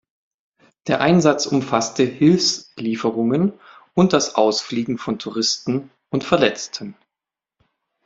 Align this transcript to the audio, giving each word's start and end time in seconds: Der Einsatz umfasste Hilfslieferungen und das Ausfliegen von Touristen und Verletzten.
Der 0.87 0.99
Einsatz 0.99 1.45
umfasste 1.45 2.01
Hilfslieferungen 2.01 3.53
und 3.93 4.13
das 4.13 4.33
Ausfliegen 4.33 4.97
von 4.97 5.19
Touristen 5.19 5.91
und 6.09 6.23
Verletzten. 6.23 6.95